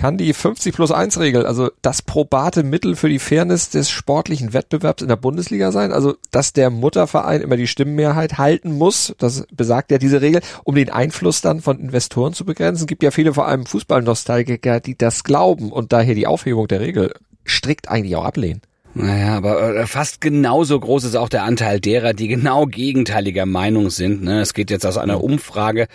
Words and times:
Kann 0.00 0.16
die 0.16 0.32
50 0.32 0.74
plus 0.74 0.92
1 0.92 1.20
Regel, 1.20 1.44
also 1.44 1.68
das 1.82 2.00
probate 2.00 2.62
Mittel 2.62 2.96
für 2.96 3.10
die 3.10 3.18
Fairness 3.18 3.68
des 3.68 3.90
sportlichen 3.90 4.54
Wettbewerbs 4.54 5.02
in 5.02 5.08
der 5.08 5.16
Bundesliga 5.16 5.72
sein? 5.72 5.92
Also, 5.92 6.14
dass 6.30 6.54
der 6.54 6.70
Mutterverein 6.70 7.42
immer 7.42 7.58
die 7.58 7.66
Stimmenmehrheit 7.66 8.38
halten 8.38 8.72
muss, 8.72 9.14
das 9.18 9.46
besagt 9.52 9.90
ja 9.90 9.98
diese 9.98 10.22
Regel, 10.22 10.40
um 10.64 10.74
den 10.74 10.88
Einfluss 10.88 11.42
dann 11.42 11.60
von 11.60 11.78
Investoren 11.78 12.32
zu 12.32 12.46
begrenzen. 12.46 12.86
Gibt 12.86 13.02
ja 13.02 13.10
viele, 13.10 13.34
vor 13.34 13.46
allem 13.46 13.66
Fußballnostalgiker, 13.66 14.80
die 14.80 14.96
das 14.96 15.22
glauben 15.22 15.70
und 15.70 15.92
daher 15.92 16.14
die 16.14 16.26
Aufhebung 16.26 16.66
der 16.66 16.80
Regel 16.80 17.12
strikt 17.46 17.90
eigentlich 17.90 18.16
auch 18.16 18.24
ablehnen. 18.24 18.62
Naja, 18.94 19.36
aber 19.36 19.76
äh, 19.76 19.86
fast 19.86 20.22
genauso 20.22 20.80
groß 20.80 21.04
ist 21.04 21.14
auch 21.14 21.28
der 21.28 21.44
Anteil 21.44 21.78
derer, 21.78 22.14
die 22.14 22.28
genau 22.28 22.64
gegenteiliger 22.64 23.44
Meinung 23.44 23.90
sind. 23.90 24.22
Ne? 24.22 24.40
Es 24.40 24.54
geht 24.54 24.70
jetzt 24.70 24.86
aus 24.86 24.96
einer 24.96 25.22
Umfrage 25.22 25.88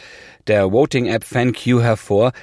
der 0.45 0.71
Voting-App 0.71 1.23
FanQ 1.23 1.81
hervor. 1.81 2.33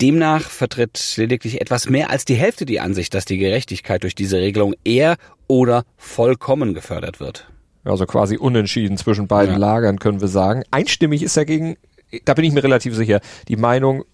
Demnach 0.00 0.42
vertritt 0.42 1.14
lediglich 1.16 1.60
etwas 1.60 1.88
mehr 1.88 2.10
als 2.10 2.24
die 2.24 2.34
Hälfte 2.34 2.66
die 2.66 2.80
Ansicht, 2.80 3.14
dass 3.14 3.24
die 3.24 3.38
Gerechtigkeit 3.38 4.02
durch 4.02 4.14
diese 4.14 4.38
Regelung 4.38 4.74
eher 4.84 5.16
oder 5.46 5.84
vollkommen 5.96 6.74
gefördert 6.74 7.20
wird. 7.20 7.48
Also 7.84 8.04
quasi 8.04 8.36
unentschieden 8.36 8.96
zwischen 8.96 9.26
beiden 9.28 9.54
Ja. 9.54 9.58
Lagern, 9.58 9.98
können 9.98 10.20
wir 10.20 10.28
sagen. 10.28 10.64
Einstimmig 10.70 11.22
ist 11.22 11.36
dagegen, 11.36 11.76
da 12.24 12.34
bin 12.34 12.44
ich 12.44 12.52
mir 12.52 12.62
relativ 12.62 12.94
sicher, 12.94 13.20
die 13.48 13.56
Meinung, 13.56 14.04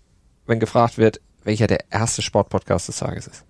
wenn 0.46 0.60
gefragt 0.60 0.98
wird, 0.98 1.20
welcher 1.44 1.66
der 1.66 1.80
erste 1.90 2.22
Sportpodcast 2.22 2.88
des 2.88 2.98
Tages 2.98 3.26
ist. 3.26 3.44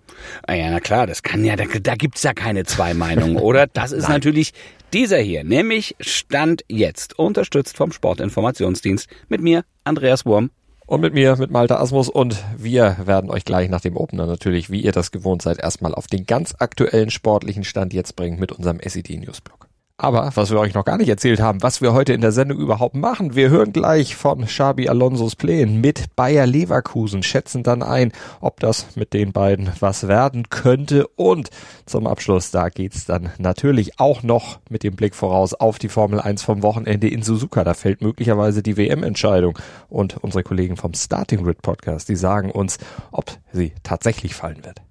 Ah 0.47 0.53
ja, 0.53 0.69
na 0.71 0.79
klar, 0.79 1.05
das 1.05 1.21
kann 1.21 1.43
ja, 1.43 1.55
da, 1.55 1.65
da 1.65 1.95
gibt's 1.95 2.23
ja 2.23 2.33
keine 2.33 2.63
zwei 2.63 2.93
Meinungen, 2.93 3.37
oder? 3.37 3.67
Das 3.73 3.91
ist 3.91 4.07
natürlich 4.09 4.53
dieser 4.93 5.17
hier, 5.17 5.43
nämlich 5.43 5.95
Stand 5.99 6.63
jetzt, 6.67 7.19
unterstützt 7.19 7.77
vom 7.77 7.91
Sportinformationsdienst 7.91 9.07
mit 9.29 9.41
mir, 9.41 9.63
Andreas 9.83 10.25
Wurm. 10.25 10.51
Und 10.93 11.01
mit 11.01 11.15
mir, 11.15 11.35
mit 11.37 11.49
Malte 11.49 11.79
Asmus 11.79 12.07
und 12.07 12.43
wir 12.55 12.97
werden 13.05 13.31
euch 13.31 13.45
gleich 13.45 13.67
nach 13.67 13.81
dem 13.81 13.97
Opener 13.97 14.27
natürlich, 14.27 14.69
wie 14.69 14.81
ihr 14.81 14.91
das 14.91 15.09
gewohnt 15.09 15.41
seid, 15.41 15.57
erstmal 15.57 15.95
auf 15.95 16.05
den 16.05 16.27
ganz 16.27 16.53
aktuellen 16.59 17.09
sportlichen 17.09 17.63
Stand 17.63 17.95
jetzt 17.95 18.15
bringen 18.15 18.39
mit 18.39 18.51
unserem 18.51 18.79
SED 18.79 19.17
Newsblog. 19.17 19.62
Aber 19.97 20.31
was 20.33 20.49
wir 20.49 20.59
euch 20.59 20.73
noch 20.73 20.85
gar 20.85 20.97
nicht 20.97 21.09
erzählt 21.09 21.39
haben, 21.39 21.61
was 21.61 21.79
wir 21.79 21.93
heute 21.93 22.13
in 22.13 22.21
der 22.21 22.31
Sendung 22.31 22.57
überhaupt 22.57 22.95
machen, 22.95 23.35
wir 23.35 23.51
hören 23.51 23.73
gleich 23.73 24.15
von 24.15 24.45
Xabi 24.45 24.89
Alonsos 24.89 25.35
Plänen 25.35 25.81
mit 25.81 26.15
Bayer 26.15 26.47
Leverkusen, 26.47 27.21
schätzen 27.21 27.61
dann 27.61 27.83
ein, 27.83 28.11
ob 28.41 28.59
das 28.59 28.95
mit 28.95 29.13
den 29.13 29.31
beiden 29.33 29.71
was 29.79 30.07
werden 30.07 30.49
könnte 30.49 31.05
und 31.15 31.51
zum 31.85 32.07
Abschluss, 32.07 32.49
da 32.49 32.69
geht's 32.69 33.05
dann 33.05 33.29
natürlich 33.37 33.99
auch 33.99 34.23
noch 34.23 34.59
mit 34.67 34.81
dem 34.81 34.95
Blick 34.95 35.13
voraus 35.13 35.53
auf 35.53 35.77
die 35.77 35.89
Formel 35.89 36.19
1 36.19 36.41
vom 36.41 36.63
Wochenende 36.63 37.07
in 37.07 37.21
Suzuka. 37.21 37.63
Da 37.63 37.75
fällt 37.75 38.01
möglicherweise 38.01 38.63
die 38.63 38.77
WM-Entscheidung 38.77 39.59
und 39.89 40.17
unsere 40.23 40.43
Kollegen 40.43 40.75
vom 40.75 40.95
Starting 40.95 41.43
Grid 41.43 41.61
Podcast, 41.61 42.09
die 42.09 42.15
sagen 42.15 42.49
uns, 42.49 42.79
ob 43.11 43.25
sie 43.51 43.73
tatsächlich 43.83 44.33
fallen 44.33 44.65
wird. 44.65 44.81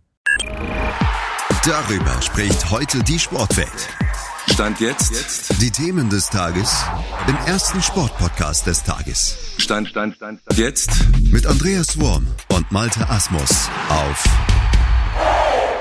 Darüber 1.65 2.23
spricht 2.23 2.71
heute 2.71 3.03
die 3.03 3.19
Sportwelt. 3.19 3.89
Stand 4.49 4.81
jetzt. 4.81 5.61
Die 5.63 5.71
Themen 5.71 6.11
des 6.11 6.29
Tages 6.29 6.85
im 7.29 7.37
ersten 7.47 7.81
Sportpodcast 7.81 8.67
des 8.67 8.83
Tages. 8.83 9.37
Stand, 9.59 9.89
Stand, 9.89 10.17
Stand, 10.17 10.41
Stand. 10.41 10.59
Jetzt. 10.59 10.91
Mit 11.31 11.47
Andreas 11.47 11.99
Worm 12.01 12.27
und 12.53 12.71
Malte 12.71 13.09
Asmus 13.09 13.69
auf 13.89 14.25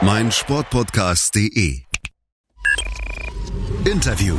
meinsportpodcast.de. 0.02 1.82
Interview. 3.86 4.38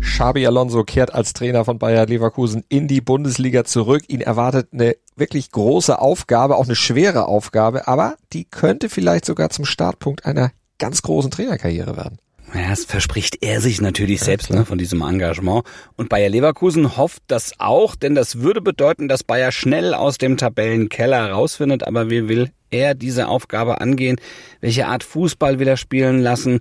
Xabi 0.00 0.46
Alonso 0.46 0.84
kehrt 0.84 1.14
als 1.14 1.32
Trainer 1.32 1.64
von 1.64 1.78
Bayer 1.78 2.06
Leverkusen 2.06 2.64
in 2.68 2.86
die 2.86 3.00
Bundesliga 3.00 3.64
zurück. 3.64 4.04
Ihn 4.08 4.20
erwartet 4.20 4.68
eine 4.72 4.96
wirklich 5.16 5.50
große 5.50 5.98
Aufgabe, 5.98 6.56
auch 6.56 6.64
eine 6.64 6.76
schwere 6.76 7.26
Aufgabe, 7.26 7.88
aber 7.88 8.16
die 8.32 8.44
könnte 8.44 8.88
vielleicht 8.88 9.24
sogar 9.24 9.50
zum 9.50 9.64
Startpunkt 9.64 10.26
einer 10.26 10.52
ganz 10.78 11.02
großen 11.02 11.30
Trainerkarriere 11.30 11.96
werden. 11.96 12.18
Ja, 12.54 12.70
das 12.70 12.84
verspricht 12.84 13.42
er 13.42 13.60
sich 13.60 13.80
natürlich 13.80 14.20
selbst 14.20 14.50
ne, 14.50 14.64
von 14.64 14.76
diesem 14.76 15.02
Engagement. 15.02 15.64
Und 15.96 16.08
Bayer 16.08 16.28
Leverkusen 16.28 16.96
hofft 16.96 17.22
das 17.28 17.52
auch, 17.58 17.94
denn 17.94 18.14
das 18.14 18.40
würde 18.40 18.60
bedeuten, 18.60 19.06
dass 19.06 19.22
Bayer 19.22 19.52
schnell 19.52 19.94
aus 19.94 20.18
dem 20.18 20.36
Tabellenkeller 20.36 21.30
rausfindet. 21.30 21.86
Aber 21.86 22.10
wie 22.10 22.28
will 22.28 22.50
er 22.70 22.94
diese 22.94 23.28
Aufgabe 23.28 23.80
angehen? 23.80 24.16
Welche 24.60 24.86
Art 24.86 25.04
Fußball 25.04 25.60
will 25.60 25.68
er 25.68 25.76
spielen 25.76 26.20
lassen? 26.20 26.60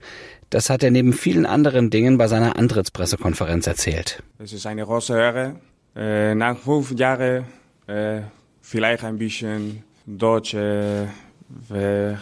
Das 0.52 0.70
hat 0.70 0.84
er 0.84 0.92
neben 0.92 1.14
vielen 1.14 1.46
anderen 1.46 1.90
Dingen 1.90 2.18
bei 2.18 2.28
seiner 2.28 2.58
Antrittspressekonferenz 2.58 3.66
erzählt. 3.66 4.24
Es 4.38 4.54
ist 4.54 4.66
eine 4.66 4.86
große 4.86 5.14
Ehre. 5.14 5.56
Äh, 5.96 6.36
nach 6.36 6.58
fünf 6.58 6.92
Jahren 6.92 7.46
äh, 7.88 8.22
vielleicht 8.62 9.04
ein 9.04 9.18
bisschen 9.18 9.84
Deutsch 10.06 10.54
äh, 10.54 11.08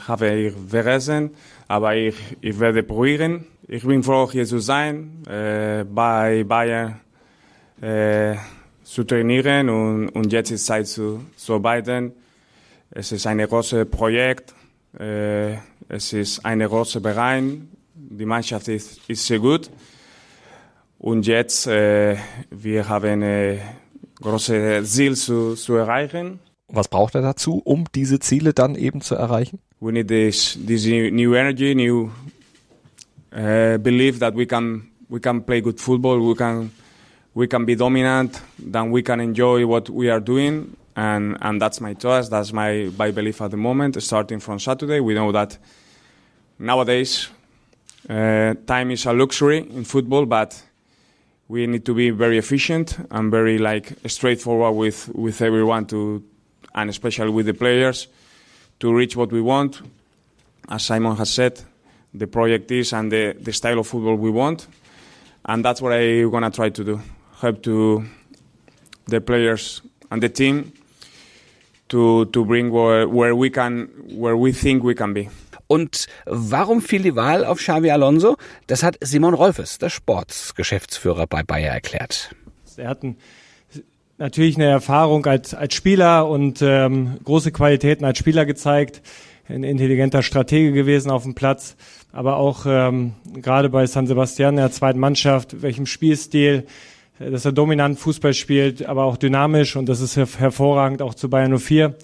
habe 0.08 0.30
ich 0.30 0.54
vergessen, 0.70 1.32
aber 1.68 1.96
ich, 1.96 2.16
ich 2.42 2.60
werde 2.60 2.84
probieren. 2.84 3.46
Ich 3.68 3.84
bin 3.86 4.04
froh, 4.04 4.30
hier 4.32 4.46
zu 4.46 4.60
sein, 4.60 5.24
äh, 5.28 5.84
bei 5.84 6.44
Bayern 6.44 7.00
äh, 7.82 8.36
zu 8.84 9.04
trainieren 9.04 9.70
und, 9.70 10.10
und 10.10 10.32
jetzt 10.32 10.52
ist 10.52 10.66
Zeit 10.66 10.88
zu, 10.88 11.26
zu 11.36 11.56
arbeiten. 11.56 12.14
Es 12.90 13.12
ist 13.12 13.28
ein 13.28 13.40
großes 13.40 13.90
Projekt, 13.90 14.54
äh, 14.98 15.56
es 15.90 16.14
ist 16.14 16.46
ein 16.46 16.60
großer 16.60 17.02
Verein, 17.02 17.70
die 17.94 18.26
Mannschaft 18.26 18.70
ist, 18.70 19.02
ist 19.10 19.28
sehr 19.28 19.40
gut. 19.40 19.70
Und 21.00 21.28
jetzt, 21.28 21.68
äh, 21.68 22.18
wir 22.50 22.88
haben 22.88 23.22
äh, 23.22 23.60
große 24.22 24.84
Ziel 24.86 25.16
zu, 25.16 25.56
zu 25.56 25.76
erreichen. 25.76 26.40
Was 26.70 26.90
braucht 26.90 27.16
er 27.16 27.22
dazu, 27.22 27.62
um 27.64 27.86
diese 27.96 28.20
Ziele 28.20 28.54
dann 28.54 28.76
eben 28.76 29.00
zu 29.00 29.16
erreichen? 29.16 29.60
We 29.80 29.94
need 29.94 30.10
this, 30.10 30.58
this 30.66 30.86
new, 30.86 31.34
energy, 31.34 31.74
new 31.74 32.12
uh, 33.32 33.78
belief 33.78 34.20
that 34.20 34.36
we 34.36 34.46
can, 34.46 34.90
we 35.08 35.20
can 35.20 35.46
play 35.46 35.62
good 35.62 35.80
football, 35.80 36.20
we 36.20 36.36
can, 36.36 36.72
we 37.34 37.48
can 37.48 37.66
be 37.66 37.76
dominant, 37.76 38.42
then 38.58 38.92
we 38.92 39.02
can 39.02 39.22
enjoy 39.22 39.66
what 39.66 39.90
we 39.90 40.12
are 40.12 40.20
doing. 40.20 40.76
And, 40.98 41.38
and 41.42 41.62
that's 41.62 41.80
my 41.80 41.94
choice, 41.94 42.28
that's 42.28 42.52
my, 42.52 42.92
my 42.98 43.12
belief 43.12 43.42
at 43.42 43.52
the 43.52 43.58
moment, 43.58 44.02
starting 44.02 44.40
from 44.42 44.60
Saturday. 44.60 45.00
We 45.00 45.14
know 45.14 45.32
that 45.32 45.58
nowadays 46.60 47.30
uh, 48.10 48.56
time 48.66 48.92
is 48.92 49.06
a 49.06 49.14
luxury 49.14 49.60
in 49.60 49.86
football, 49.86 50.26
but 50.26 50.62
we 51.48 51.66
need 51.66 51.86
to 51.86 51.94
be 51.94 52.10
very 52.10 52.38
efficient 52.38 52.98
and 53.10 53.32
very 53.32 53.58
like 53.58 53.94
straightforward 54.08 54.76
with, 54.76 55.10
with 55.16 55.42
everyone 55.42 55.86
to, 55.86 56.24
and 56.78 56.90
especially 56.90 57.32
with 57.32 57.48
the 57.48 57.54
players 57.54 58.08
to 58.80 58.94
reach 58.94 59.18
what 59.18 59.32
we 59.32 59.42
want. 59.42 59.82
As 60.70 60.84
Simon 60.84 61.18
has 61.18 61.34
said, 61.34 61.60
the 62.14 62.28
project 62.28 62.72
is 62.72 62.94
and 62.94 63.12
the, 63.12 63.36
the 63.42 63.52
style 63.52 63.80
of 63.80 63.88
football 63.88 64.16
we 64.16 64.30
want. 64.30 64.68
And 65.46 65.66
that's 65.66 65.82
what 65.82 65.92
I'm 65.92 66.30
going 66.30 66.44
to 66.44 66.52
try 66.52 66.70
to 66.70 66.84
do. 66.84 67.02
Help 67.42 67.64
to 67.64 68.06
the 69.08 69.20
players 69.20 69.82
and 70.12 70.22
the 70.22 70.30
team 70.30 70.72
to, 71.90 72.26
to 72.26 72.46
bring 72.46 72.70
where, 72.70 73.08
where 73.08 73.36
we 73.36 73.50
can, 73.50 73.88
where 74.10 74.38
we 74.38 74.52
think 74.52 74.84
we 74.84 74.94
can 74.94 75.14
be. 75.14 75.30
Und 75.70 76.08
warum 76.26 76.82
fiel 76.82 77.02
die 77.02 77.16
Wahl 77.18 77.44
auf 77.44 77.60
Xavi 77.60 77.92
Alonso? 77.92 78.38
Das 78.68 78.84
hat 78.84 78.98
Simon 79.02 79.34
Rolfes, 79.34 79.80
der 79.80 79.90
Sportsgeschäftsführer 79.90 81.28
bei 81.28 81.44
Bayer, 81.44 81.74
erklärt. 81.74 82.34
Er 82.78 82.90
hat 82.90 83.04
ein, 83.04 83.18
natürlich 84.18 84.56
eine 84.56 84.66
Erfahrung 84.66 85.26
als, 85.26 85.54
als 85.54 85.74
Spieler 85.74 86.28
und 86.28 86.62
ähm, 86.62 87.18
große 87.24 87.52
Qualitäten 87.52 88.06
als 88.06 88.18
Spieler 88.18 88.46
gezeigt, 88.46 89.02
ein 89.48 89.64
intelligenter 89.64 90.24
Stratege 90.24 90.74
gewesen 90.74 91.10
auf 91.10 91.24
dem 91.24 91.36
Platz, 91.36 91.76
aber 92.12 92.38
auch 92.38 92.66
ähm, 92.68 93.14
gerade 93.42 93.70
bei 93.70 93.86
San 93.86 94.08
Sebastian 94.08 94.58
der 94.58 94.72
zweiten 94.72 95.00
Mannschaft, 95.00 95.62
welchem 95.62 95.86
Spielstil, 95.86 96.66
äh, 97.20 97.32
dass 97.32 97.46
er 97.46 97.52
dominant 97.52 98.00
Fußball 98.00 98.34
spielt, 98.34 98.86
aber 98.86 99.04
auch 99.04 99.18
dynamisch 99.18 99.76
und 99.76 99.88
das 99.88 100.02
ist 100.02 100.18
her 100.18 100.28
hervorragend 100.38 101.02
auch 101.02 101.14
zu 101.14 101.30
Bayern 101.30 101.58
04, 101.58 101.96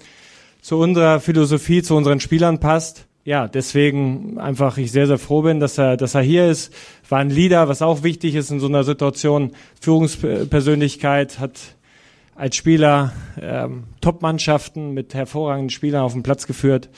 zu 0.62 0.78
unserer 0.78 1.20
Philosophie, 1.20 1.82
zu 1.82 1.96
unseren 1.96 2.20
Spielern 2.20 2.60
passt. 2.60 3.06
Ja, 3.26 3.48
deswegen 3.48 4.38
einfach 4.38 4.76
ich 4.76 4.92
sehr, 4.92 5.06
sehr 5.06 5.18
froh 5.18 5.40
bin, 5.40 5.58
dass 5.58 5.78
er, 5.78 5.96
dass 5.96 6.14
er 6.14 6.20
hier 6.20 6.46
ist. 6.46 6.74
War 7.08 7.20
ein 7.20 7.30
Leader, 7.30 7.68
was 7.68 7.80
auch 7.80 8.02
wichtig 8.02 8.34
ist 8.34 8.50
in 8.50 8.60
so 8.60 8.66
einer 8.66 8.84
Situation. 8.84 9.52
Führungspersönlichkeit 9.80 11.38
hat 11.38 11.74
als 12.34 12.56
Spieler 12.56 13.12
ähm, 13.40 13.84
Top-Mannschaften 14.00 14.92
mit 14.92 15.14
hervorragenden 15.14 15.70
Spielern 15.70 16.02
auf 16.02 16.12
den 16.12 16.22
Platz 16.22 16.46
geführt. 16.46 16.88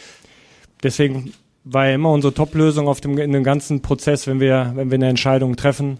Deswegen 0.82 1.32
war 1.64 1.86
er 1.86 1.94
immer 1.94 2.10
unsere 2.10 2.32
Top-Lösung 2.32 2.88
auf 2.88 3.00
dem, 3.00 3.18
in 3.18 3.32
dem 3.32 3.44
ganzen 3.44 3.82
Prozess, 3.82 4.26
wenn 4.26 4.40
wir, 4.40 4.72
wenn 4.74 4.90
wir 4.90 4.96
eine 4.96 5.08
Entscheidung 5.08 5.56
treffen. 5.56 5.98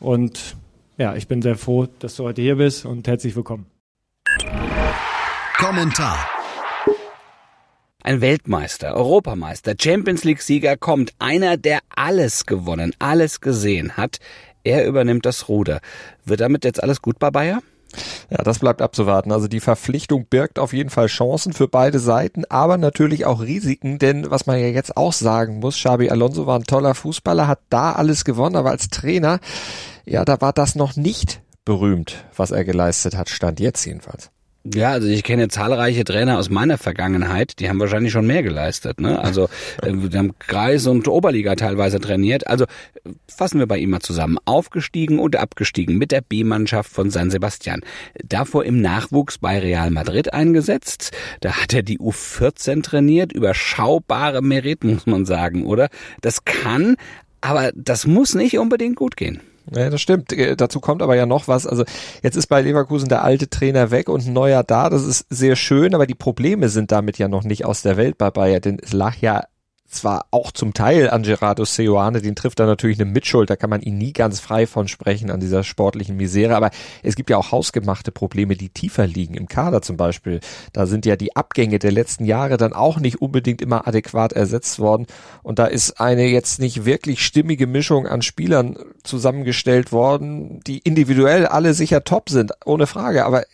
Und 0.00 0.56
ja, 0.96 1.14
ich 1.14 1.28
bin 1.28 1.42
sehr 1.42 1.56
froh, 1.56 1.86
dass 1.98 2.16
du 2.16 2.24
heute 2.24 2.42
hier 2.42 2.56
bist 2.56 2.86
und 2.86 3.06
herzlich 3.06 3.36
willkommen. 3.36 3.66
Kommentar. 5.58 6.28
Ein 8.02 8.20
Weltmeister, 8.20 8.96
Europameister, 8.96 9.74
Champions 9.80 10.24
League-Sieger 10.24 10.76
kommt, 10.76 11.12
einer, 11.20 11.56
der 11.56 11.80
alles 11.94 12.46
gewonnen, 12.46 12.92
alles 12.98 13.40
gesehen 13.40 13.96
hat. 13.96 14.18
Er 14.64 14.86
übernimmt 14.86 15.24
das 15.24 15.48
Ruder. 15.48 15.80
Wird 16.24 16.40
damit 16.40 16.64
jetzt 16.64 16.82
alles 16.82 17.00
gut 17.00 17.20
bei 17.20 17.30
Bayer? 17.30 17.62
Ja, 18.30 18.38
das 18.38 18.58
bleibt 18.58 18.82
abzuwarten. 18.82 19.32
Also 19.32 19.48
die 19.48 19.60
Verpflichtung 19.60 20.26
birgt 20.26 20.58
auf 20.58 20.72
jeden 20.72 20.90
Fall 20.90 21.06
Chancen 21.06 21.52
für 21.52 21.68
beide 21.68 21.98
Seiten, 21.98 22.44
aber 22.46 22.78
natürlich 22.78 23.26
auch 23.26 23.40
Risiken, 23.40 23.98
denn 23.98 24.30
was 24.30 24.46
man 24.46 24.58
ja 24.58 24.66
jetzt 24.66 24.96
auch 24.96 25.12
sagen 25.12 25.60
muss, 25.60 25.76
Xabi 25.76 26.10
Alonso 26.10 26.46
war 26.46 26.58
ein 26.58 26.64
toller 26.64 26.94
Fußballer, 26.94 27.46
hat 27.46 27.60
da 27.70 27.92
alles 27.92 28.24
gewonnen, 28.24 28.56
aber 28.56 28.70
als 28.70 28.88
Trainer, 28.88 29.40
ja, 30.04 30.24
da 30.24 30.40
war 30.40 30.52
das 30.52 30.74
noch 30.74 30.96
nicht 30.96 31.40
berühmt, 31.64 32.24
was 32.36 32.50
er 32.50 32.64
geleistet 32.64 33.16
hat, 33.16 33.28
stand 33.28 33.60
jetzt 33.60 33.84
jedenfalls. 33.84 34.30
Ja, 34.64 34.90
also 34.92 35.08
ich 35.08 35.24
kenne 35.24 35.48
zahlreiche 35.48 36.04
Trainer 36.04 36.38
aus 36.38 36.48
meiner 36.48 36.78
Vergangenheit, 36.78 37.58
die 37.58 37.68
haben 37.68 37.80
wahrscheinlich 37.80 38.12
schon 38.12 38.28
mehr 38.28 38.44
geleistet. 38.44 39.00
Ne? 39.00 39.18
Also 39.18 39.48
äh, 39.82 39.92
die 39.92 40.16
haben 40.16 40.38
Kreis 40.38 40.86
und 40.86 41.08
Oberliga 41.08 41.56
teilweise 41.56 41.98
trainiert. 41.98 42.46
Also 42.46 42.66
fassen 43.26 43.58
wir 43.58 43.66
bei 43.66 43.78
ihm 43.78 43.90
mal 43.90 44.00
zusammen. 44.00 44.38
Aufgestiegen 44.44 45.18
und 45.18 45.34
abgestiegen 45.34 45.98
mit 45.98 46.12
der 46.12 46.20
B-Mannschaft 46.20 46.92
von 46.92 47.10
San 47.10 47.30
Sebastian. 47.30 47.80
Davor 48.24 48.64
im 48.64 48.80
Nachwuchs 48.80 49.38
bei 49.38 49.58
Real 49.58 49.90
Madrid 49.90 50.32
eingesetzt. 50.32 51.10
Da 51.40 51.60
hat 51.60 51.74
er 51.74 51.82
die 51.82 51.98
U14 51.98 52.84
trainiert. 52.84 53.32
Überschaubare 53.32 54.42
Merit, 54.42 54.84
muss 54.84 55.06
man 55.06 55.24
sagen, 55.24 55.66
oder? 55.66 55.88
Das 56.20 56.44
kann, 56.44 56.94
aber 57.40 57.72
das 57.74 58.06
muss 58.06 58.36
nicht 58.36 58.58
unbedingt 58.58 58.94
gut 58.94 59.16
gehen. 59.16 59.40
Ja, 59.70 59.90
das 59.90 60.00
stimmt. 60.00 60.32
Äh, 60.32 60.56
dazu 60.56 60.80
kommt 60.80 61.02
aber 61.02 61.16
ja 61.16 61.26
noch 61.26 61.48
was. 61.48 61.66
Also 61.66 61.84
jetzt 62.22 62.36
ist 62.36 62.48
bei 62.48 62.60
Leverkusen 62.62 63.08
der 63.08 63.22
alte 63.22 63.48
Trainer 63.48 63.90
weg 63.90 64.08
und 64.08 64.26
ein 64.26 64.32
neuer 64.32 64.62
da. 64.62 64.90
Das 64.90 65.04
ist 65.04 65.26
sehr 65.30 65.56
schön, 65.56 65.94
aber 65.94 66.06
die 66.06 66.14
Probleme 66.14 66.68
sind 66.68 66.92
damit 66.92 67.18
ja 67.18 67.28
noch 67.28 67.44
nicht 67.44 67.64
aus 67.64 67.82
der 67.82 67.96
Welt 67.96 68.18
bei 68.18 68.30
Bayern, 68.30 68.60
denn 68.60 68.78
es 68.82 68.92
lag 68.92 69.16
ja 69.20 69.44
zwar 69.92 70.26
auch 70.30 70.52
zum 70.52 70.74
Teil 70.74 71.10
an 71.10 71.22
Gerardo 71.22 71.64
Seoane, 71.64 72.20
den 72.20 72.34
trifft 72.34 72.60
er 72.60 72.66
natürlich 72.66 73.00
eine 73.00 73.10
Mitschuld, 73.10 73.50
da 73.50 73.56
kann 73.56 73.70
man 73.70 73.82
ihn 73.82 73.98
nie 73.98 74.12
ganz 74.12 74.40
frei 74.40 74.66
von 74.66 74.88
sprechen 74.88 75.30
an 75.30 75.40
dieser 75.40 75.64
sportlichen 75.64 76.16
Misere, 76.16 76.56
aber 76.56 76.70
es 77.02 77.14
gibt 77.14 77.30
ja 77.30 77.36
auch 77.36 77.52
hausgemachte 77.52 78.12
Probleme, 78.12 78.56
die 78.56 78.70
tiefer 78.70 79.06
liegen, 79.06 79.34
im 79.34 79.48
Kader 79.48 79.82
zum 79.82 79.96
Beispiel. 79.96 80.40
Da 80.72 80.86
sind 80.86 81.06
ja 81.06 81.16
die 81.16 81.36
Abgänge 81.36 81.78
der 81.78 81.92
letzten 81.92 82.24
Jahre 82.24 82.56
dann 82.56 82.72
auch 82.72 82.98
nicht 82.98 83.20
unbedingt 83.20 83.62
immer 83.62 83.86
adäquat 83.86 84.32
ersetzt 84.32 84.78
worden 84.78 85.06
und 85.42 85.58
da 85.58 85.66
ist 85.66 86.00
eine 86.00 86.26
jetzt 86.26 86.58
nicht 86.58 86.84
wirklich 86.84 87.24
stimmige 87.24 87.66
Mischung 87.66 88.06
an 88.06 88.22
Spielern 88.22 88.76
zusammengestellt 89.04 89.92
worden, 89.92 90.60
die 90.66 90.78
individuell 90.78 91.46
alle 91.46 91.74
sicher 91.74 92.04
top 92.04 92.30
sind, 92.30 92.52
ohne 92.64 92.86
Frage, 92.86 93.24
aber 93.24 93.44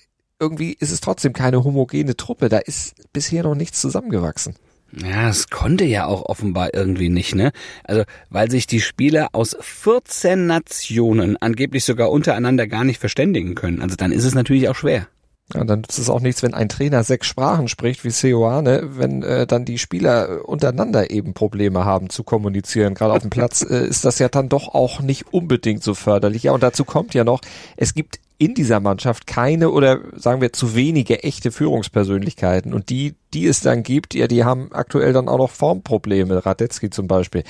irgendwie 0.40 0.72
ist 0.72 0.92
es 0.92 1.00
trotzdem 1.00 1.32
keine 1.32 1.64
homogene 1.64 2.16
Truppe, 2.16 2.48
da 2.48 2.58
ist 2.58 2.94
bisher 3.12 3.42
noch 3.42 3.54
nichts 3.54 3.80
zusammengewachsen. 3.80 4.54
Ja, 4.92 5.28
es 5.28 5.50
konnte 5.50 5.84
ja 5.84 6.06
auch 6.06 6.22
offenbar 6.24 6.72
irgendwie 6.72 7.10
nicht, 7.10 7.34
ne? 7.34 7.52
Also, 7.84 8.04
weil 8.30 8.50
sich 8.50 8.66
die 8.66 8.80
Spieler 8.80 9.28
aus 9.32 9.56
14 9.60 10.46
Nationen 10.46 11.36
angeblich 11.36 11.84
sogar 11.84 12.10
untereinander 12.10 12.66
gar 12.66 12.84
nicht 12.84 12.98
verständigen 12.98 13.54
können. 13.54 13.82
Also 13.82 13.96
dann 13.96 14.12
ist 14.12 14.24
es 14.24 14.34
natürlich 14.34 14.68
auch 14.68 14.76
schwer. 14.76 15.08
Ja, 15.54 15.64
dann 15.64 15.80
nützt 15.80 15.98
es 15.98 16.10
auch 16.10 16.20
nichts, 16.20 16.42
wenn 16.42 16.52
ein 16.52 16.68
Trainer 16.68 17.04
sechs 17.04 17.26
Sprachen 17.26 17.68
spricht 17.68 18.04
wie 18.04 18.10
Seoane, 18.10 18.98
wenn 18.98 19.22
äh, 19.22 19.46
dann 19.46 19.64
die 19.64 19.78
Spieler 19.78 20.46
untereinander 20.46 21.10
eben 21.10 21.32
Probleme 21.32 21.86
haben 21.86 22.10
zu 22.10 22.22
kommunizieren. 22.22 22.94
Gerade 22.94 23.14
auf 23.14 23.22
dem 23.22 23.30
Platz 23.30 23.62
äh, 23.62 23.86
ist 23.86 24.04
das 24.04 24.18
ja 24.18 24.28
dann 24.28 24.50
doch 24.50 24.68
auch 24.74 25.00
nicht 25.00 25.32
unbedingt 25.32 25.82
so 25.82 25.94
förderlich. 25.94 26.42
Ja, 26.42 26.52
und 26.52 26.62
dazu 26.62 26.84
kommt 26.84 27.14
ja 27.14 27.24
noch, 27.24 27.40
es 27.78 27.94
gibt 27.94 28.20
in 28.40 28.54
dieser 28.54 28.78
Mannschaft 28.78 29.26
keine 29.26 29.70
oder 29.70 30.00
sagen 30.14 30.40
wir 30.40 30.52
zu 30.52 30.76
wenige 30.76 31.24
echte 31.24 31.50
Führungspersönlichkeiten. 31.50 32.72
Und 32.72 32.88
die, 32.88 33.16
die 33.34 33.48
es 33.48 33.60
dann 33.60 33.82
gibt, 33.82 34.14
ja, 34.14 34.28
die 34.28 34.44
haben 34.44 34.72
aktuell 34.72 35.12
dann 35.12 35.28
auch 35.28 35.38
noch 35.38 35.50
Formprobleme, 35.50 36.46
Radetzky 36.46 36.88
zum 36.88 37.08
Beispiel. 37.08 37.42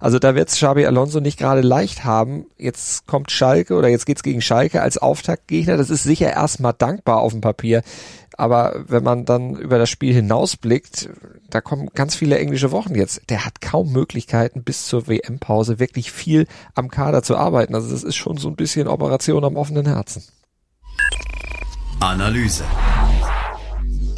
Also 0.00 0.18
da 0.18 0.34
wird 0.34 0.50
es 0.50 0.56
Xabi 0.56 0.84
Alonso 0.84 1.20
nicht 1.20 1.38
gerade 1.38 1.62
leicht 1.62 2.04
haben. 2.04 2.44
Jetzt 2.58 3.06
kommt 3.06 3.30
Schalke 3.30 3.74
oder 3.74 3.88
jetzt 3.88 4.04
geht's 4.04 4.22
gegen 4.22 4.42
Schalke 4.42 4.82
als 4.82 4.98
Auftaktgegner. 4.98 5.78
Das 5.78 5.88
ist 5.88 6.02
sicher 6.02 6.30
erstmal 6.30 6.74
dankbar 6.76 7.20
auf 7.20 7.32
dem 7.32 7.40
Papier. 7.40 7.82
Aber 8.36 8.84
wenn 8.86 9.04
man 9.04 9.24
dann 9.24 9.56
über 9.56 9.78
das 9.78 9.90
Spiel 9.90 10.14
hinausblickt, 10.14 11.08
da 11.50 11.60
kommen 11.60 11.88
ganz 11.94 12.14
viele 12.14 12.38
englische 12.38 12.72
Wochen 12.72 12.94
jetzt. 12.94 13.22
Der 13.30 13.44
hat 13.44 13.60
kaum 13.60 13.92
Möglichkeiten, 13.92 14.64
bis 14.64 14.86
zur 14.86 15.06
WM-Pause 15.06 15.78
wirklich 15.78 16.10
viel 16.10 16.46
am 16.74 16.90
Kader 16.90 17.22
zu 17.22 17.36
arbeiten. 17.36 17.74
Also 17.74 17.90
das 17.90 18.02
ist 18.02 18.16
schon 18.16 18.36
so 18.36 18.48
ein 18.48 18.56
bisschen 18.56 18.88
Operation 18.88 19.44
am 19.44 19.56
offenen 19.56 19.86
Herzen. 19.86 20.24
Analyse. 22.00 22.64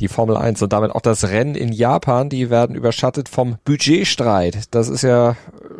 Die 0.00 0.08
Formel 0.08 0.36
1 0.36 0.60
und 0.62 0.72
damit 0.72 0.90
auch 0.90 1.00
das 1.00 1.24
Rennen 1.24 1.54
in 1.54 1.72
Japan, 1.72 2.28
die 2.28 2.50
werden 2.50 2.76
überschattet 2.76 3.28
vom 3.28 3.56
Budgetstreit. 3.64 4.74
Das 4.74 4.88
ist 4.88 5.02
ja 5.02 5.36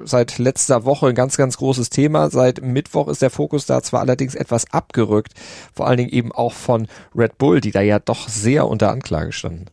seit 0.06 0.38
letzter 0.38 0.84
Woche 0.84 1.08
ein 1.08 1.14
ganz, 1.14 1.36
ganz 1.36 1.56
großes 1.58 1.90
Thema. 1.90 2.30
Seit 2.30 2.62
Mittwoch 2.62 3.08
ist 3.08 3.22
der 3.22 3.30
Fokus 3.30 3.66
da 3.66 3.82
zwar 3.82 4.00
allerdings 4.00 4.34
etwas 4.34 4.72
abgerückt, 4.72 5.32
vor 5.74 5.86
allen 5.86 5.98
Dingen 5.98 6.10
eben 6.10 6.32
auch 6.32 6.52
von 6.52 6.88
Red 7.14 7.38
Bull, 7.38 7.60
die 7.60 7.72
da 7.72 7.80
ja 7.80 7.98
doch 7.98 8.28
sehr 8.28 8.66
unter 8.66 8.90
Anklage 8.90 9.32
standen. 9.32 9.66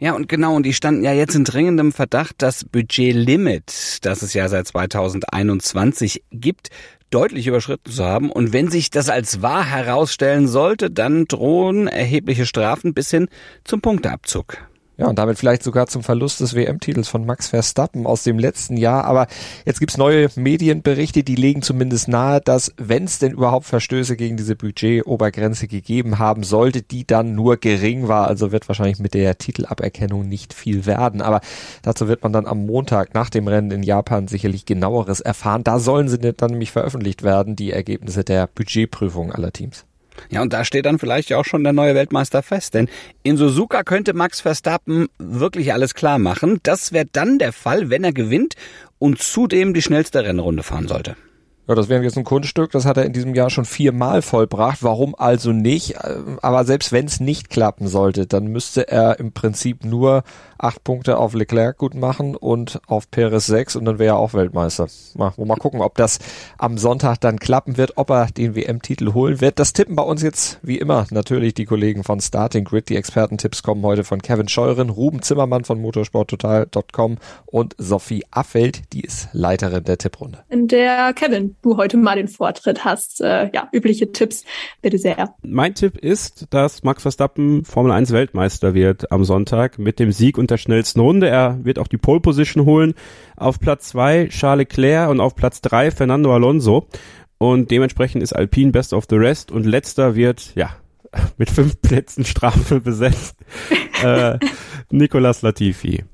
Ja, 0.00 0.12
und 0.12 0.28
genau, 0.28 0.56
und 0.56 0.64
die 0.64 0.74
standen 0.74 1.04
ja 1.04 1.12
jetzt 1.12 1.34
in 1.34 1.44
dringendem 1.44 1.92
Verdacht, 1.92 2.36
das 2.38 2.64
Budgetlimit, 2.64 3.98
das 4.02 4.22
es 4.22 4.34
ja 4.34 4.48
seit 4.48 4.66
2021 4.66 6.24
gibt, 6.30 6.70
deutlich 7.10 7.46
überschritten 7.46 7.90
zu 7.90 8.04
haben. 8.04 8.30
Und 8.30 8.52
wenn 8.52 8.70
sich 8.70 8.90
das 8.90 9.08
als 9.08 9.40
wahr 9.40 9.64
herausstellen 9.64 10.48
sollte, 10.48 10.90
dann 10.90 11.26
drohen 11.26 11.86
erhebliche 11.86 12.44
Strafen 12.44 12.92
bis 12.92 13.10
hin 13.10 13.28
zum 13.62 13.80
Punkteabzug. 13.80 14.58
Ja, 14.96 15.08
und 15.08 15.18
damit 15.18 15.38
vielleicht 15.38 15.64
sogar 15.64 15.88
zum 15.88 16.04
Verlust 16.04 16.38
des 16.38 16.54
WM-Titels 16.54 17.08
von 17.08 17.26
Max 17.26 17.48
Verstappen 17.48 18.06
aus 18.06 18.22
dem 18.22 18.38
letzten 18.38 18.76
Jahr. 18.76 19.04
Aber 19.04 19.26
jetzt 19.64 19.80
gibt's 19.80 19.96
neue 19.96 20.28
Medienberichte, 20.36 21.24
die 21.24 21.34
legen 21.34 21.62
zumindest 21.62 22.06
nahe, 22.06 22.40
dass, 22.40 22.72
wenn 22.76 23.04
es 23.04 23.18
denn 23.18 23.32
überhaupt 23.32 23.66
Verstöße 23.66 24.16
gegen 24.16 24.36
diese 24.36 24.54
Budget-Obergrenze 24.54 25.66
gegeben 25.66 26.20
haben 26.20 26.44
sollte, 26.44 26.82
die 26.82 27.04
dann 27.04 27.34
nur 27.34 27.56
gering 27.56 28.06
war. 28.06 28.28
Also 28.28 28.52
wird 28.52 28.68
wahrscheinlich 28.68 29.00
mit 29.00 29.14
der 29.14 29.36
Titelaberkennung 29.36 30.28
nicht 30.28 30.54
viel 30.54 30.86
werden. 30.86 31.22
Aber 31.22 31.40
dazu 31.82 32.06
wird 32.06 32.22
man 32.22 32.32
dann 32.32 32.46
am 32.46 32.64
Montag 32.64 33.14
nach 33.14 33.30
dem 33.30 33.48
Rennen 33.48 33.72
in 33.72 33.82
Japan 33.82 34.28
sicherlich 34.28 34.64
genaueres 34.64 35.20
erfahren. 35.20 35.64
Da 35.64 35.80
sollen 35.80 36.08
sie 36.08 36.18
dann 36.18 36.50
nämlich 36.50 36.70
veröffentlicht 36.70 37.24
werden, 37.24 37.56
die 37.56 37.72
Ergebnisse 37.72 38.22
der 38.22 38.46
Budgetprüfung 38.46 39.32
aller 39.32 39.52
Teams. 39.52 39.86
Ja, 40.30 40.42
und 40.42 40.52
da 40.52 40.64
steht 40.64 40.86
dann 40.86 40.98
vielleicht 40.98 41.32
auch 41.32 41.44
schon 41.44 41.64
der 41.64 41.72
neue 41.72 41.94
Weltmeister 41.94 42.42
fest, 42.42 42.74
denn 42.74 42.88
in 43.22 43.36
Suzuka 43.36 43.82
könnte 43.82 44.14
Max 44.14 44.40
Verstappen 44.40 45.08
wirklich 45.18 45.72
alles 45.72 45.94
klar 45.94 46.18
machen. 46.18 46.60
Das 46.62 46.92
wäre 46.92 47.06
dann 47.10 47.38
der 47.38 47.52
Fall, 47.52 47.90
wenn 47.90 48.04
er 48.04 48.12
gewinnt 48.12 48.54
und 48.98 49.20
zudem 49.20 49.74
die 49.74 49.82
schnellste 49.82 50.24
Rennrunde 50.24 50.62
fahren 50.62 50.88
sollte. 50.88 51.16
Ja, 51.66 51.74
das 51.74 51.88
wäre 51.88 52.02
jetzt 52.02 52.18
ein 52.18 52.24
Kunststück, 52.24 52.72
das 52.72 52.84
hat 52.84 52.98
er 52.98 53.06
in 53.06 53.14
diesem 53.14 53.34
Jahr 53.34 53.48
schon 53.48 53.64
viermal 53.64 54.20
vollbracht. 54.20 54.82
Warum 54.82 55.14
also 55.14 55.52
nicht? 55.52 55.96
Aber 56.42 56.64
selbst 56.64 56.92
wenn 56.92 57.06
es 57.06 57.20
nicht 57.20 57.48
klappen 57.48 57.88
sollte, 57.88 58.26
dann 58.26 58.48
müsste 58.48 58.86
er 58.88 59.18
im 59.18 59.32
Prinzip 59.32 59.82
nur 59.82 60.24
acht 60.58 60.84
Punkte 60.84 61.16
auf 61.16 61.32
Leclerc 61.32 61.78
gut 61.78 61.94
machen 61.94 62.36
und 62.36 62.80
auf 62.86 63.10
Perez 63.10 63.46
sechs 63.46 63.76
und 63.76 63.86
dann 63.86 63.98
wäre 63.98 64.16
er 64.16 64.18
auch 64.18 64.34
Weltmeister. 64.34 64.88
Mal, 65.14 65.32
mal 65.38 65.56
gucken, 65.56 65.80
ob 65.80 65.94
das 65.96 66.18
am 66.58 66.76
Sonntag 66.76 67.20
dann 67.20 67.38
klappen 67.38 67.78
wird, 67.78 67.96
ob 67.96 68.10
er 68.10 68.26
den 68.26 68.54
WM-Titel 68.54 69.14
holen 69.14 69.40
wird. 69.40 69.58
Das 69.58 69.72
tippen 69.72 69.96
bei 69.96 70.02
uns 70.02 70.22
jetzt 70.22 70.58
wie 70.62 70.78
immer 70.78 71.06
natürlich 71.10 71.54
die 71.54 71.64
Kollegen 71.64 72.04
von 72.04 72.20
Starting 72.20 72.64
Grid. 72.64 72.90
Die 72.90 72.96
Expertentipps 72.96 73.62
kommen 73.62 73.82
heute 73.84 74.04
von 74.04 74.20
Kevin 74.20 74.48
Scheuren, 74.48 74.90
Ruben 74.90 75.22
Zimmermann 75.22 75.64
von 75.64 75.80
motorsporttotal.com 75.80 77.16
und 77.46 77.74
Sophie 77.78 78.24
Affeld, 78.30 78.92
die 78.92 79.00
ist 79.00 79.28
Leiterin 79.32 79.84
der 79.84 79.96
Tipprunde. 79.96 80.44
In 80.50 80.68
der 80.68 81.12
Kevin 81.14 81.53
du 81.62 81.76
heute 81.76 81.96
mal 81.96 82.16
den 82.16 82.28
Vortritt 82.28 82.84
hast. 82.84 83.20
Äh, 83.20 83.50
ja, 83.54 83.68
übliche 83.72 84.12
Tipps, 84.12 84.44
bitte 84.82 84.98
sehr. 84.98 85.34
Mein 85.42 85.74
Tipp 85.74 85.98
ist, 85.98 86.46
dass 86.50 86.82
Max 86.82 87.02
Verstappen 87.02 87.64
Formel 87.64 87.92
1 87.92 88.12
Weltmeister 88.12 88.74
wird 88.74 89.10
am 89.10 89.24
Sonntag 89.24 89.78
mit 89.78 89.98
dem 89.98 90.12
Sieg 90.12 90.38
und 90.38 90.50
der 90.50 90.58
schnellsten 90.58 91.00
Runde. 91.00 91.28
Er 91.28 91.64
wird 91.64 91.78
auch 91.78 91.88
die 91.88 91.98
Pole 91.98 92.20
Position 92.20 92.64
holen. 92.64 92.94
Auf 93.36 93.60
Platz 93.60 93.88
zwei 93.88 94.28
Charles 94.28 94.68
Leclerc 94.68 95.10
und 95.10 95.20
auf 95.20 95.34
Platz 95.34 95.60
drei 95.60 95.90
Fernando 95.90 96.32
Alonso. 96.34 96.86
Und 97.38 97.70
dementsprechend 97.70 98.22
ist 98.22 98.34
Alpine 98.34 98.72
Best 98.72 98.92
of 98.92 99.04
the 99.10 99.16
Rest 99.16 99.52
und 99.52 99.66
letzter 99.66 100.14
wird, 100.14 100.54
ja, 100.54 100.70
mit 101.36 101.50
fünf 101.50 101.80
Plätzen 101.80 102.24
Strafe 102.24 102.80
besetzt. 102.80 103.36
äh, 104.02 104.38
Nicolas 104.90 105.42
Latifi. 105.42 106.04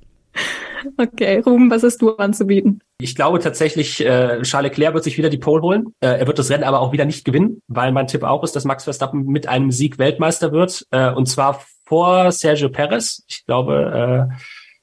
Okay, 0.96 1.40
Ruben, 1.40 1.70
was 1.70 1.82
hast 1.82 2.00
du 2.02 2.16
anzubieten? 2.16 2.82
Ich 3.00 3.14
glaube 3.14 3.38
tatsächlich, 3.40 4.04
äh, 4.04 4.42
Charles 4.42 4.70
Leclerc 4.70 4.94
wird 4.94 5.04
sich 5.04 5.18
wieder 5.18 5.30
die 5.30 5.38
Pole 5.38 5.62
holen. 5.62 5.94
Äh, 6.00 6.20
er 6.20 6.26
wird 6.26 6.38
das 6.38 6.50
Rennen 6.50 6.64
aber 6.64 6.80
auch 6.80 6.92
wieder 6.92 7.04
nicht 7.04 7.24
gewinnen, 7.24 7.62
weil 7.68 7.92
mein 7.92 8.06
Tipp 8.06 8.22
auch 8.22 8.44
ist, 8.44 8.54
dass 8.54 8.64
Max 8.64 8.84
Verstappen 8.84 9.24
mit 9.26 9.48
einem 9.48 9.70
Sieg 9.70 9.98
Weltmeister 9.98 10.52
wird. 10.52 10.86
Äh, 10.90 11.10
und 11.10 11.26
zwar 11.26 11.64
vor 11.84 12.30
Sergio 12.30 12.68
Perez. 12.68 13.24
Ich 13.26 13.44
glaube, 13.46 14.28
äh, 14.30 14.34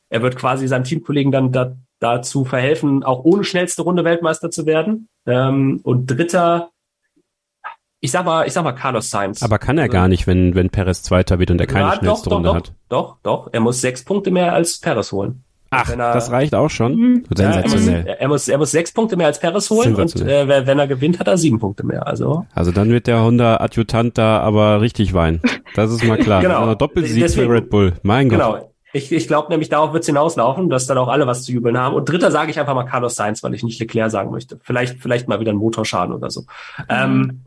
er 0.09 0.21
wird 0.21 0.35
quasi 0.35 0.67
seinem 0.67 0.83
Teamkollegen 0.83 1.31
dann 1.31 1.51
da, 1.51 1.75
dazu 1.99 2.45
verhelfen, 2.45 3.03
auch 3.03 3.23
ohne 3.23 3.43
schnellste 3.43 3.81
Runde 3.81 4.03
Weltmeister 4.03 4.51
zu 4.51 4.65
werden. 4.65 5.07
Ähm, 5.25 5.79
und 5.83 6.07
dritter, 6.07 6.71
ich 7.99 8.11
sag 8.11 8.25
mal, 8.25 8.47
ich 8.47 8.53
sag 8.53 8.63
mal 8.63 8.73
Carlos 8.73 9.09
Sainz. 9.09 9.41
Aber 9.43 9.59
kann 9.59 9.77
er 9.77 9.83
also, 9.83 9.93
gar 9.93 10.07
nicht, 10.07 10.27
wenn, 10.27 10.55
wenn 10.55 10.69
Perez 10.69 11.03
Zweiter 11.03 11.39
wird 11.39 11.51
und 11.51 11.59
er 11.59 11.67
keine 11.67 11.89
ja, 11.89 11.95
schnellste 11.95 12.29
doch, 12.29 12.35
Runde 12.37 12.49
doch, 12.49 12.55
hat. 12.55 12.73
Doch, 12.89 13.17
doch, 13.23 13.49
er 13.51 13.59
muss 13.59 13.81
sechs 13.81 14.03
Punkte 14.03 14.31
mehr 14.31 14.53
als 14.53 14.79
Perez 14.79 15.11
holen. 15.11 15.43
Ach, 15.69 15.89
er, 15.89 15.97
das 15.97 16.31
reicht 16.31 16.55
auch 16.55 16.69
schon. 16.69 16.95
Mhm. 16.95 17.23
Sensationell. 17.33 18.05
Ja, 18.05 18.13
er, 18.13 18.13
muss, 18.13 18.19
er, 18.19 18.27
muss, 18.27 18.47
er 18.47 18.57
muss 18.57 18.71
sechs 18.71 18.91
Punkte 18.91 19.17
mehr 19.17 19.27
als 19.27 19.39
Perez 19.39 19.69
holen 19.69 19.95
und 19.95 20.15
äh, 20.21 20.65
wenn 20.65 20.79
er 20.79 20.87
gewinnt, 20.87 21.19
hat 21.19 21.27
er 21.27 21.37
sieben 21.37 21.59
Punkte 21.59 21.85
mehr. 21.85 22.07
Also, 22.07 22.45
also 22.53 22.71
dann 22.71 22.89
wird 22.89 23.07
der 23.07 23.21
Honda 23.21 23.57
Adjutant 23.57 24.17
da 24.17 24.39
aber 24.39 24.81
richtig 24.81 25.13
weinen. 25.13 25.41
Das 25.75 25.91
ist 25.91 26.03
mal 26.03 26.17
klar. 26.17 26.41
genau. 26.43 26.61
Also 26.61 26.75
Doppelsieg 26.75 27.21
Deswegen, 27.21 27.47
für 27.47 27.53
Red 27.53 27.69
Bull. 27.69 27.93
Mein 28.03 28.29
Gott. 28.29 28.39
Genau. 28.39 28.73
Ich, 28.93 29.11
ich 29.11 29.27
glaube 29.27 29.49
nämlich, 29.49 29.69
darauf 29.69 29.93
wird 29.93 30.03
es 30.03 30.07
hinauslaufen, 30.07 30.69
dass 30.69 30.87
dann 30.87 30.97
auch 30.97 31.09
alle 31.09 31.27
was 31.27 31.43
zu 31.43 31.51
jubeln 31.51 31.77
haben. 31.77 31.93
Und 31.93 32.09
dritter 32.09 32.31
sage 32.31 32.51
ich 32.51 32.59
einfach 32.59 32.73
mal 32.73 32.85
Carlos 32.85 33.15
Sainz, 33.15 33.43
weil 33.43 33.53
ich 33.53 33.63
nicht 33.63 33.79
Leclerc 33.79 34.09
sagen 34.09 34.31
möchte. 34.31 34.59
Vielleicht, 34.63 34.99
vielleicht 34.99 35.27
mal 35.27 35.39
wieder 35.39 35.51
ein 35.51 35.57
Motorschaden 35.57 36.15
oder 36.15 36.29
so. 36.29 36.45
Ähm, 36.89 37.43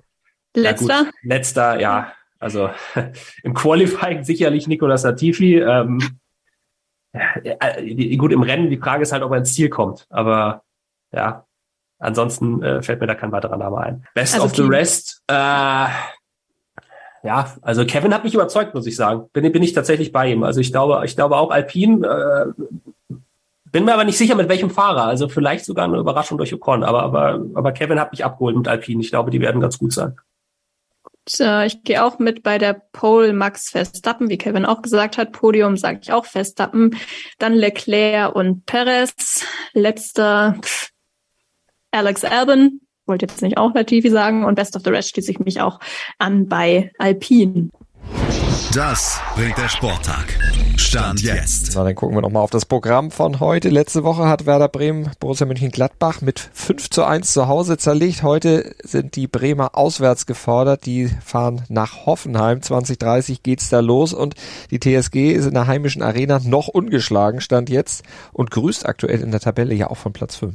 letzter? 0.54 1.04
Ja 1.04 1.10
letzter, 1.22 1.80
ja. 1.80 2.12
Also 2.38 2.70
im 3.42 3.54
Qualifying 3.54 4.24
sicherlich 4.24 4.66
Nicolas 4.66 5.02
Latifi. 5.02 5.58
Ähm, 5.58 5.98
äh, 6.00 6.06
gut, 8.16 8.32
im 8.32 8.42
Rennen, 8.42 8.70
die 8.70 8.78
Frage 8.78 9.02
ist 9.02 9.12
halt, 9.12 9.22
ob 9.22 9.32
er 9.32 9.38
ins 9.38 9.54
Ziel 9.54 9.68
kommt. 9.68 10.06
Aber 10.10 10.62
ja, 11.12 11.44
ansonsten 11.98 12.62
äh, 12.62 12.82
fällt 12.82 13.00
mir 13.00 13.06
da 13.06 13.14
kein 13.14 13.32
weiterer 13.32 13.56
Name 13.56 13.78
ein. 13.78 14.06
Best 14.14 14.34
also 14.34 14.46
of 14.46 14.54
the 14.54 14.62
rest, 14.62 15.22
äh, 15.28 15.86
ja, 17.22 17.52
also 17.62 17.84
Kevin 17.84 18.14
hat 18.14 18.24
mich 18.24 18.34
überzeugt, 18.34 18.74
muss 18.74 18.86
ich 18.86 18.96
sagen. 18.96 19.28
Bin, 19.32 19.50
bin 19.52 19.62
ich 19.62 19.72
tatsächlich 19.72 20.12
bei 20.12 20.30
ihm. 20.32 20.42
Also 20.42 20.60
ich 20.60 20.72
glaube, 20.72 21.02
ich 21.04 21.16
glaube 21.16 21.36
auch 21.36 21.50
Alpine, 21.50 22.06
äh, 22.06 23.14
bin 23.64 23.84
mir 23.84 23.92
aber 23.92 24.04
nicht 24.04 24.18
sicher, 24.18 24.34
mit 24.34 24.48
welchem 24.48 24.70
Fahrer. 24.70 25.04
Also 25.04 25.28
vielleicht 25.28 25.64
sogar 25.64 25.84
eine 25.84 25.98
Überraschung 25.98 26.38
durch 26.38 26.54
Ocon. 26.54 26.82
Aber, 26.82 27.02
aber, 27.02 27.40
aber 27.54 27.72
Kevin 27.72 28.00
hat 28.00 28.12
mich 28.12 28.24
abgeholt 28.24 28.56
mit 28.56 28.68
Alpine. 28.68 29.02
Ich 29.02 29.10
glaube, 29.10 29.30
die 29.30 29.40
werden 29.40 29.60
ganz 29.60 29.78
gut 29.78 29.92
sein. 29.92 30.16
Äh, 31.38 31.66
ich 31.66 31.82
gehe 31.84 32.04
auch 32.04 32.18
mit 32.18 32.42
bei 32.42 32.58
der 32.58 32.82
Pole 32.92 33.32
Max 33.32 33.70
Verstappen, 33.70 34.28
wie 34.28 34.38
Kevin 34.38 34.64
auch 34.64 34.82
gesagt 34.82 35.18
hat. 35.18 35.32
Podium 35.32 35.76
sage 35.76 36.00
ich 36.02 36.12
auch 36.12 36.24
Verstappen. 36.24 36.96
Dann 37.38 37.54
Leclerc 37.54 38.34
und 38.34 38.66
Perez. 38.66 39.44
Letzter 39.72 40.58
Alex 41.92 42.24
Albon. 42.24 42.80
Wollte 43.06 43.26
jetzt 43.26 43.42
nicht 43.42 43.58
auch 43.58 43.74
Latifi 43.74 44.10
sagen. 44.10 44.44
Und 44.44 44.54
Best 44.54 44.76
of 44.76 44.82
the 44.84 44.90
Rest 44.90 45.10
schließe 45.10 45.30
ich 45.30 45.38
mich 45.38 45.60
auch 45.60 45.78
an 46.18 46.48
bei 46.48 46.90
Alpine. 46.98 47.70
Das 48.74 49.20
bringt 49.34 49.58
der 49.58 49.68
Sporttag. 49.68 50.38
Stand 50.80 51.20
jetzt. 51.20 51.72
Na, 51.74 51.84
dann 51.84 51.94
gucken 51.94 52.16
wir 52.16 52.22
nochmal 52.22 52.42
auf 52.42 52.50
das 52.50 52.64
Programm 52.64 53.10
von 53.10 53.38
heute. 53.38 53.68
Letzte 53.68 54.02
Woche 54.02 54.26
hat 54.26 54.46
Werder 54.46 54.68
Bremen 54.68 55.10
Borussia 55.20 55.46
Mönchengladbach 55.46 56.22
mit 56.22 56.40
5 56.54 56.88
zu 56.88 57.04
1 57.04 57.32
zu 57.32 57.46
Hause 57.48 57.76
zerlegt. 57.76 58.22
Heute 58.22 58.74
sind 58.82 59.14
die 59.14 59.26
Bremer 59.26 59.76
auswärts 59.76 60.24
gefordert. 60.24 60.86
Die 60.86 61.10
fahren 61.22 61.62
nach 61.68 62.06
Hoffenheim. 62.06 62.62
2030 62.62 63.42
geht's 63.42 63.68
da 63.68 63.80
los 63.80 64.14
und 64.14 64.34
die 64.70 64.80
TSG 64.80 65.32
ist 65.32 65.46
in 65.46 65.54
der 65.54 65.66
heimischen 65.66 66.02
Arena 66.02 66.40
noch 66.42 66.68
ungeschlagen, 66.68 67.42
stand 67.42 67.68
jetzt 67.68 68.02
und 68.32 68.50
grüßt 68.50 68.86
aktuell 68.86 69.20
in 69.20 69.32
der 69.32 69.40
Tabelle 69.40 69.74
ja 69.74 69.90
auch 69.90 69.98
von 69.98 70.14
Platz 70.14 70.36
5. 70.36 70.54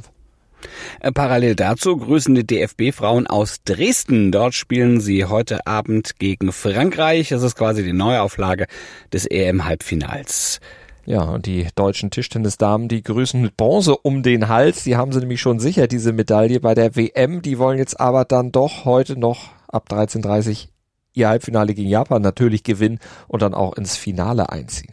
Äh, 1.00 1.12
parallel 1.12 1.54
dazu 1.54 1.96
grüßen 1.96 2.34
die 2.34 2.46
DFB-Frauen 2.46 3.26
aus 3.26 3.62
Dresden. 3.64 4.32
Dort 4.32 4.54
spielen 4.54 5.00
sie 5.00 5.24
heute 5.24 5.66
Abend 5.66 6.18
gegen 6.18 6.52
Frankreich. 6.52 7.28
Das 7.30 7.42
ist 7.42 7.56
quasi 7.56 7.84
die 7.84 7.92
Neuauflage 7.92 8.66
des 9.12 9.26
EM-Halbfinals. 9.26 10.60
Ja, 11.04 11.22
und 11.22 11.46
die 11.46 11.68
deutschen 11.76 12.10
Tischtennisdamen, 12.10 12.88
die 12.88 13.02
grüßen 13.02 13.40
mit 13.40 13.56
Bronze 13.56 13.96
um 13.96 14.24
den 14.24 14.48
Hals. 14.48 14.82
Die 14.82 14.96
haben 14.96 15.12
sie 15.12 15.20
nämlich 15.20 15.40
schon 15.40 15.60
sicher, 15.60 15.86
diese 15.86 16.12
Medaille 16.12 16.58
bei 16.60 16.74
der 16.74 16.96
WM. 16.96 17.42
Die 17.42 17.58
wollen 17.58 17.78
jetzt 17.78 18.00
aber 18.00 18.24
dann 18.24 18.50
doch 18.50 18.84
heute 18.84 19.16
noch 19.16 19.50
ab 19.68 19.86
13.30 19.88 20.68
ihr 21.14 21.28
Halbfinale 21.28 21.74
gegen 21.74 21.88
Japan 21.88 22.22
natürlich 22.22 22.64
gewinnen 22.64 22.98
und 23.28 23.40
dann 23.42 23.54
auch 23.54 23.74
ins 23.74 23.96
Finale 23.96 24.50
einziehen. 24.50 24.92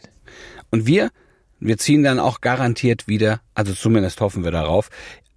Und 0.70 0.86
wir 0.86 1.10
wir 1.60 1.78
ziehen 1.78 2.02
dann 2.02 2.20
auch 2.20 2.42
garantiert 2.42 3.08
wieder, 3.08 3.40
also 3.54 3.72
zumindest 3.72 4.20
hoffen 4.20 4.44
wir 4.44 4.50
darauf, 4.50 4.90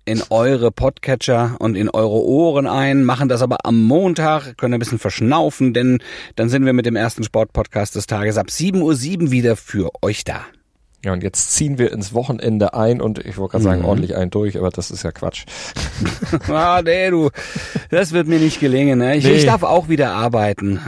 in 0.07 0.23
eure 0.29 0.71
Podcatcher 0.71 1.57
und 1.59 1.75
in 1.75 1.89
eure 1.89 2.23
Ohren 2.23 2.65
ein, 2.65 3.03
machen 3.03 3.27
das 3.27 3.41
aber 3.41 3.57
am 3.65 3.83
Montag, 3.83 4.57
können 4.57 4.75
ein 4.75 4.79
bisschen 4.79 4.99
verschnaufen, 4.99 5.73
denn 5.73 5.99
dann 6.37 6.47
sind 6.47 6.65
wir 6.65 6.71
mit 6.71 6.85
dem 6.85 6.95
ersten 6.95 7.23
Sportpodcast 7.23 7.95
des 7.95 8.07
Tages 8.07 8.37
ab 8.37 8.47
7.07 8.47 8.81
Uhr 9.21 9.31
wieder 9.31 9.57
für 9.57 9.91
euch 10.01 10.23
da. 10.23 10.45
Ja, 11.03 11.11
und 11.11 11.23
jetzt 11.23 11.51
ziehen 11.53 11.77
wir 11.77 11.91
ins 11.91 12.13
Wochenende 12.13 12.73
ein 12.73 13.01
und 13.01 13.19
ich 13.19 13.37
wollte 13.37 13.51
gerade 13.51 13.63
sagen, 13.65 13.81
mhm. 13.81 13.87
ordentlich 13.87 14.15
ein 14.15 14.29
durch, 14.29 14.57
aber 14.57 14.69
das 14.69 14.91
ist 14.91 15.03
ja 15.03 15.11
Quatsch. 15.11 15.45
ah, 16.47 16.81
nee, 16.83 17.09
du, 17.09 17.29
das 17.89 18.13
wird 18.13 18.27
mir 18.27 18.39
nicht 18.39 18.61
gelingen. 18.61 18.99
Ne? 18.99 19.17
Ich, 19.17 19.25
nee. 19.25 19.31
ich 19.31 19.45
darf 19.45 19.63
auch 19.63 19.89
wieder 19.89 20.11
arbeiten. 20.11 20.79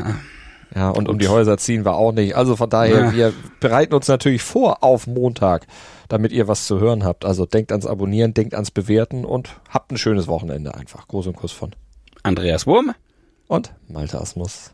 Ja, 0.76 0.90
und 0.90 1.10
um 1.10 1.18
die 1.18 1.28
Häuser 1.28 1.58
ziehen 1.58 1.84
wir 1.84 1.96
auch 1.96 2.12
nicht. 2.12 2.36
Also 2.36 2.56
von 2.56 2.70
daher, 2.70 3.06
ja. 3.06 3.14
wir 3.14 3.34
bereiten 3.60 3.94
uns 3.94 4.08
natürlich 4.08 4.44
vor 4.44 4.84
auf 4.84 5.08
Montag 5.08 5.66
damit 6.10 6.32
ihr 6.32 6.48
was 6.48 6.66
zu 6.66 6.80
hören 6.80 7.06
habt. 7.06 7.24
Also 7.24 7.46
denkt 7.46 7.72
ans 7.72 7.86
Abonnieren, 7.86 8.34
denkt 8.34 8.54
ans 8.54 8.72
Bewerten 8.72 9.24
und 9.24 9.62
habt 9.70 9.92
ein 9.92 9.98
schönes 9.98 10.28
Wochenende 10.28 10.76
einfach. 10.76 11.08
Groß 11.08 11.28
und 11.28 11.38
Kuss 11.38 11.54
von 11.54 11.72
Andreas 12.24 12.68
Wurm 12.68 12.94
und 13.48 13.74
Malte 13.88 14.20
Asmus. 14.20 14.74